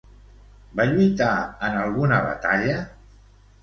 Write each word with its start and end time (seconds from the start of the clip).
Va 0.79 0.87
lluitar 0.93 1.29
en 1.69 1.79
alguna 1.85 2.23
batalla? 2.33 2.85